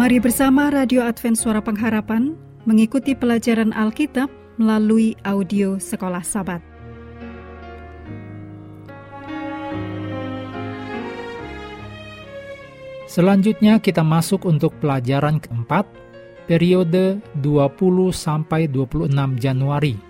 [0.00, 2.32] Mari bersama Radio Advent Suara Pengharapan
[2.64, 6.64] mengikuti pelajaran Alkitab melalui audio Sekolah Sabat.
[13.04, 15.84] Selanjutnya kita masuk untuk pelajaran keempat,
[16.48, 17.60] periode 20
[18.08, 20.00] sampai 26 Januari.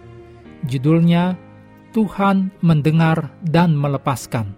[0.71, 1.35] Judulnya
[1.91, 4.55] Tuhan mendengar dan melepaskan.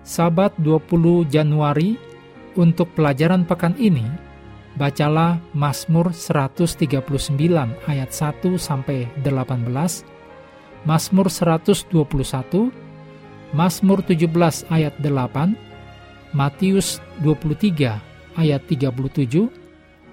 [0.00, 2.00] Sabat 20 Januari
[2.54, 4.04] untuk pelajaran pekan ini,
[4.74, 7.04] bacalah Mazmur 139
[7.86, 10.04] ayat 1 sampai 18,
[10.84, 12.74] Mazmur 121,
[13.54, 15.54] Mazmur 17 ayat 8,
[16.34, 18.02] Matius 23
[18.34, 19.46] ayat 37,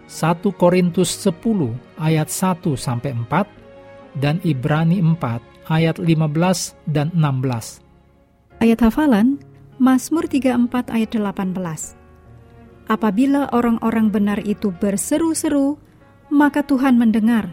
[0.05, 7.81] 1 Korintus 10 ayat 1 sampai 4, dan Ibrani 4 ayat 15 dan 16.
[8.61, 9.41] Ayat hafalan
[9.81, 12.00] Mazmur 34 ayat 18.
[12.91, 15.79] Apabila orang-orang benar itu berseru-seru,
[16.27, 17.47] maka Tuhan mendengar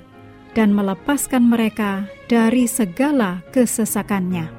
[0.51, 4.51] dan melepaskan mereka dari segala kesesakannya.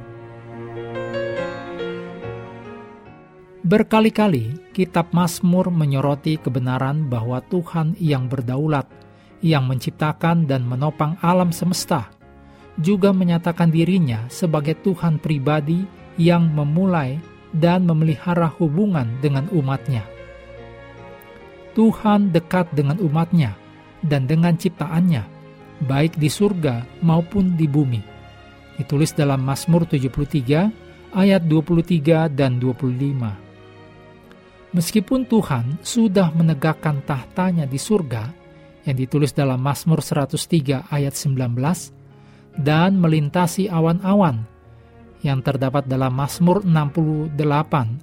[3.68, 8.88] Berkali-kali kitab Mazmur menyoroti kebenaran bahwa Tuhan yang berdaulat,
[9.44, 12.08] yang menciptakan dan menopang alam semesta,
[12.80, 15.84] juga menyatakan dirinya sebagai Tuhan pribadi
[16.16, 17.20] yang memulai
[17.52, 20.19] dan memelihara hubungan dengan umatnya.
[21.78, 23.54] Tuhan dekat dengan umatnya
[24.04, 25.24] dan dengan ciptaannya,
[25.86, 28.02] baik di surga maupun di bumi.
[28.80, 33.50] Ditulis dalam Mazmur 73 ayat 23 dan 25.
[34.70, 38.30] Meskipun Tuhan sudah menegakkan tahtanya di surga,
[38.86, 41.92] yang ditulis dalam Mazmur 103 ayat 19,
[42.56, 44.46] dan melintasi awan-awan,
[45.26, 47.36] yang terdapat dalam Mazmur 68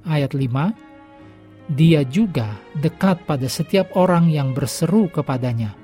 [0.04, 0.85] ayat 5,
[1.66, 5.74] dia juga dekat pada setiap orang yang berseru kepadanya.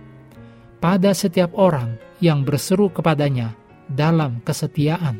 [0.78, 3.54] Pada setiap orang yang berseru kepadanya
[3.90, 5.18] dalam kesetiaan.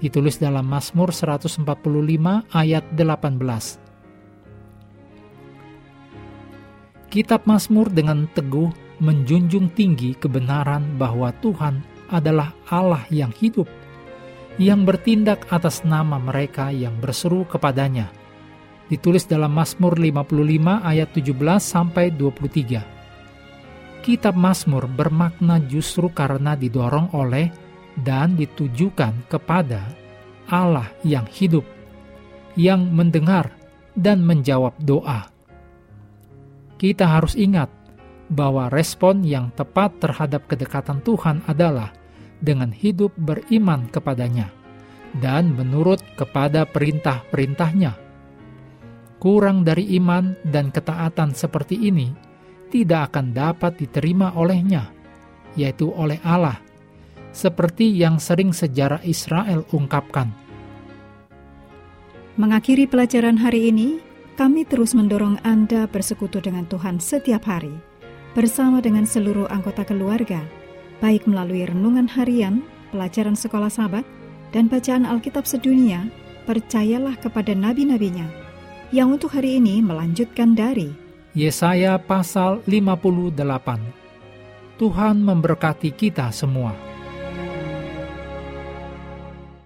[0.00, 1.64] Ditulis dalam Mazmur 145
[2.50, 3.78] ayat 18.
[7.12, 8.72] Kitab Mazmur dengan teguh
[9.04, 13.68] menjunjung tinggi kebenaran bahwa Tuhan adalah Allah yang hidup,
[14.56, 18.21] yang bertindak atas nama mereka yang berseru kepadanya.
[18.92, 21.32] Ditulis dalam Mazmur 55 ayat 17
[21.64, 24.04] sampai 23.
[24.04, 27.48] Kitab Mazmur bermakna justru karena didorong oleh
[27.96, 29.88] dan ditujukan kepada
[30.52, 31.64] Allah yang hidup,
[32.52, 33.48] yang mendengar
[33.96, 35.32] dan menjawab doa
[36.82, 37.70] kita harus ingat
[38.26, 41.94] bahwa respon yang tepat terhadap kedekatan Tuhan adalah
[42.42, 44.50] dengan hidup beriman kepadanya
[45.22, 48.01] dan menurut kepada perintah-perintahnya.
[49.22, 52.10] Kurang dari iman dan ketaatan seperti ini
[52.74, 54.90] tidak akan dapat diterima olehnya,
[55.54, 56.58] yaitu oleh Allah,
[57.30, 60.26] seperti yang sering sejarah Israel ungkapkan.
[62.34, 64.02] Mengakhiri pelajaran hari ini,
[64.34, 67.78] kami terus mendorong Anda bersekutu dengan Tuhan setiap hari,
[68.34, 70.42] bersama dengan seluruh anggota keluarga,
[70.98, 74.02] baik melalui renungan harian, pelajaran sekolah sahabat,
[74.50, 76.10] dan bacaan Alkitab sedunia,
[76.42, 78.41] percayalah kepada nabi-nabinya,
[78.92, 80.92] yang untuk hari ini melanjutkan dari
[81.32, 83.32] Yesaya pasal 58.
[84.76, 86.91] Tuhan memberkati kita semua.